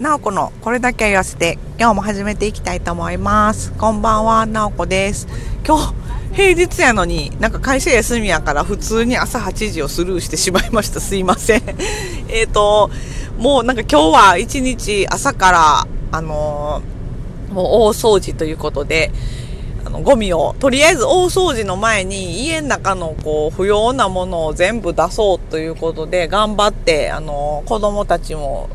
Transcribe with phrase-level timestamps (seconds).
[0.00, 3.72] なおこのこれだけ言わせて今日も始めていきたいと思います。
[3.72, 5.26] こんばんはなおこです。
[5.66, 5.92] 今日
[6.32, 11.00] 平日やのになんか会社休みやから普通に朝8時をスルーしてしまいました。
[11.00, 11.62] すいません。
[12.30, 12.90] えっと
[13.38, 19.10] もうなんか今日は一日朝からあのー、もう大掃除ということで
[19.84, 28.68] あのゴミをとりあえず大掃除の前に家の中のこう不要なものを全部出そうということで頑張ってあの子供たちも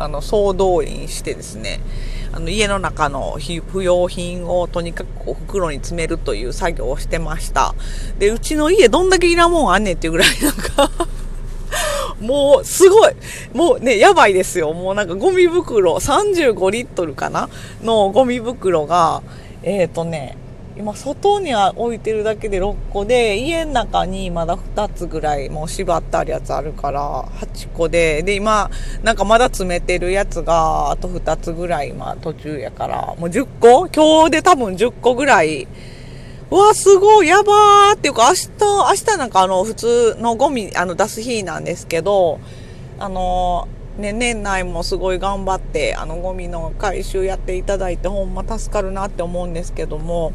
[0.00, 1.78] あの総動員してですね
[2.32, 3.38] あの家の中の
[3.70, 7.74] 不要品をとにかくこう袋に詰めるという作業をしてました。
[8.18, 10.90] でうちの家どんだけいらんもんあんねんっていうぐらいなんか
[12.20, 13.12] もうすごい。
[13.52, 14.72] もうねやばいですよ。
[14.72, 17.50] もうなんかゴミ袋35リットルかな？
[17.82, 19.22] のゴミ袋が
[19.62, 20.36] えっ、ー、とね
[20.80, 28.22] 今外には置いてるだけで6個で家の中にまだ2つぐらいもう縛ってあるやつあるから8個で。
[28.22, 28.70] で今
[29.02, 33.88] なんかまだ詰めてるやつがあと2つぐらい今途中やからもう10個？
[33.88, 35.68] 今日で多分10個ぐらい。
[36.50, 42.40] うわすごいやばーっていうか明日明日なんかあの普通のゴミあの出す日なんですけど
[42.98, 43.68] あの
[44.00, 50.32] ね、年内もすごい頑張ってあのゴミの回収やっていただいてほんま助かるなって思うんですけども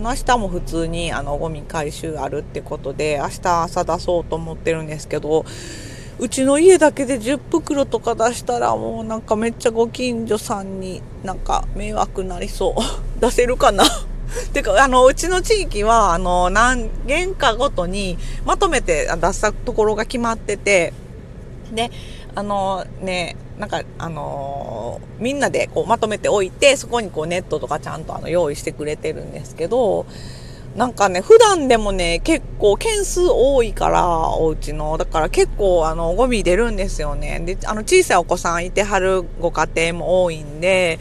[0.00, 5.44] 明日も普通にあのゴミ回収あるってことで明日朝出そうと思ってるんですけど
[6.18, 12.80] うちの家だけで10袋とか出したらもうなんかめっちゃご近所さんになんか迷惑なりそう。
[13.20, 13.84] 出せるかな？
[14.52, 20.92] てかあのうちの地域はあの何軒かごとにまとめて出したところが決まってて
[21.72, 21.90] で
[22.34, 30.06] あのねなんかあのー、みんなでこうまとめておいてそこにこうネットとかちゃんとあの用意してくれてるんですけど
[30.76, 34.98] なんかね普段でもね結構件数多いからお家の。
[34.98, 37.40] だから結構あのゴミ出るんですよね。
[37.40, 40.98] であの小さいお子さんいてはるご家庭も多いんで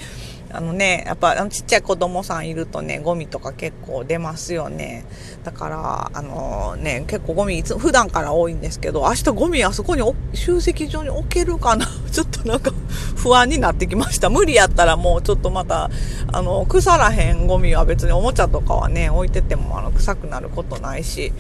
[0.56, 5.06] あのね、やっぱちっちゃい子供さんいるとね、ゴミとか結構出ますよね。
[5.44, 11.86] だから、あのね、結構ゴミいつ、普段から多いんですけど、明日ゴミあそこに集積場に置けるかな？
[12.11, 12.71] ちょっとなんか
[13.17, 14.30] 不安になってきました。
[14.30, 15.89] 無理やったらもうちょっとまた、
[16.32, 21.33] あの、腐らへんゴミは別におもちゃとかはね、置いててもあの臭くなることないし、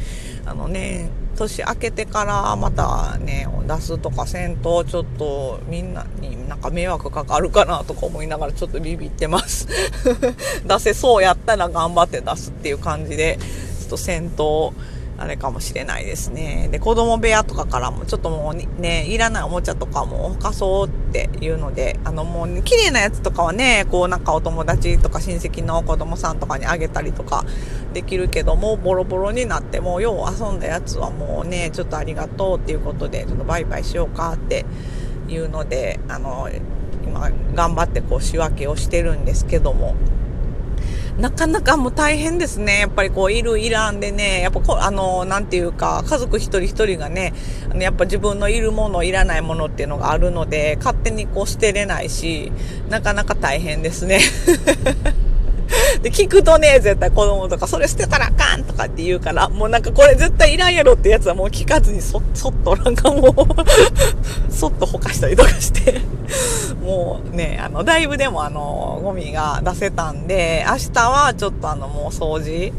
[0.45, 9.67] あのね、年明けてからまたね出すとかせんとちょっとみんなになんか迷惑かかるかなとか思いながらちょっとビビってます。
[10.65, 13.37] 出せそうやったら頑張って出すっていう感じで
[13.79, 14.71] ちょっと戦闘
[15.17, 16.67] あれかもしれないですね。
[16.71, 27.45] で、子供部屋とかからもちょっともうね、いらないおもちゃとかもほかそうっていうので、あのもう、ね、綺麗なやつとかはね、こうなんかお友達とか親戚の子供さんとかにあげたりとか
[27.93, 34.65] できるけども、ボロボロになっても、よう遊んだやつはもうね、ちょっとありがとうっていうことで、ちょっとバイバイしようかって
[35.29, 36.49] いうので、あの、
[37.05, 39.95] 今頑張ってこう仕分けをしてるんですけども、
[41.19, 42.79] なかなかもう大変ですね。
[42.79, 47.33] やっぱりこう、いる、いらんでね、やっぱこ、あの、なんていうか、家族一人一人がね、
[47.79, 52.51] やっぱ自分のいるもの、いらないものっていうのがあるので、勝手にこう捨てれないし、
[52.89, 54.19] なかなか大変ですね。
[56.05, 63.33] で、聞くとね、絶対子供とか、それ捨てたらあかんとかって言うから、もうなんかこれ絶対いらんやろってやつはもう聞かずにそ、 そっとなんかもう
[64.53, 66.01] そっとほかしたりとかして。
[66.85, 72.71] もうね、あの、だいぶでもあの、ゴミが出せたんで、明日はちょっとあの、もう掃除、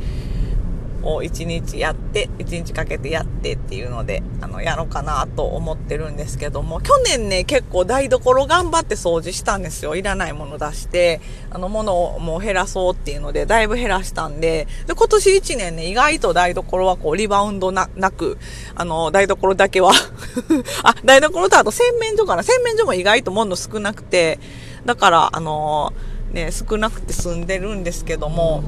[1.15, 9.97] を一日やって、一日かけてやってっていうので、あの、やろうかなと思ってるんですけども、去年ね、結構台所頑張って掃除したんですよ。
[9.97, 18.39] いらないもの出して、あの、物をもう減らそうっていうので、だいぶ減らしたんで、で、今年1年ね、意外と台所はこう、リバウンドな、なく、
[18.75, 19.93] あの、台所だけは
[20.83, 22.43] あ、台所とあと洗面所かな。
[22.43, 24.39] 洗面所も意外と物少なくて、
[24.85, 25.93] だから、あの
[26.33, 28.63] ね、少なくて済んでるんですけども、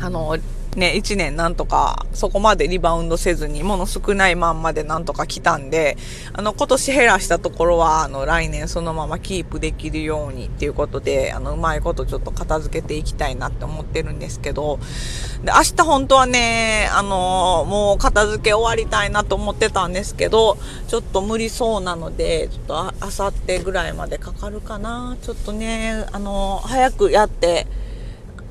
[0.00, 0.36] あの、
[0.76, 5.96] ね、1年なんとかそこまでリバウンドせずに、もの少ないまんまでなんとか来たんで、
[6.34, 14.78] あの、今年減らしたところは、あの、来年そのままキープできるようにっていうことで、あの、うまいことちょっと片付けていきたいなって思ってるんですけど、
[15.42, 20.58] で、明日本当はね、あの、もう片付け終わりたいなと思ってたんですけど、
[20.88, 25.16] ちょっと無理そうなので、ちょっとあ、あさってぐらいまでかかるかな。
[25.22, 27.66] ちょっとね、あの、早くやって、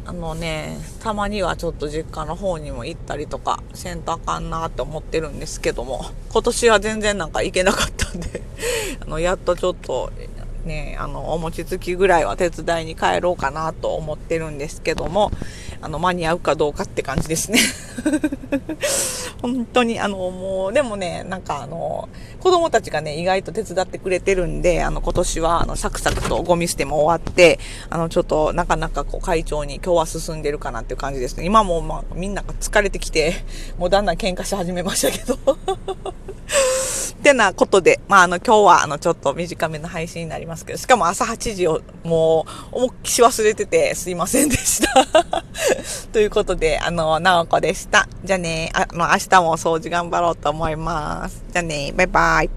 [0.07, 8.43] あのね、たまにはちょっと実家の方にも行ったりとかせんとあかんなって思ってるんですけども、今年は全然なんか行けなかったんで
[9.01, 10.11] あの、やっとちょっと
[10.63, 15.31] ね、あの、お餅つきぐらいは手伝いに帰ろうかなと思ってるんですけども、
[15.85, 17.59] あの、間に合うかどうかって感じですね。
[19.39, 22.09] 本当に、あの、もう、でもね、なんかあの、
[22.39, 27.59] 子供たちがね、意外と手伝ってくれてるんで、あの、今年は、あの、サクサクとゴミ捨ても終わって、
[27.91, 31.45] あの、ちょっと、なかなかこう、会長に今日は進んでるかなっていう感じですね。
[31.45, 33.35] 今も、まあ、みんなが疲れてきて、
[33.77, 35.37] もうだんだん喧嘩し始めましたけど。
[37.25, 45.44] ってなことで、まあ、あの、今日は、あの、ちょっと短めの配信になりますけど、しかも朝8時を、もう、思いっきし忘れてて、すいませんでした。
[46.11, 48.07] ということで、あの、なおこでした。
[48.23, 51.43] じゃあね、あの、明日もお掃除頑張ろうと思います。
[51.51, 52.55] じゃあね、バイバイ。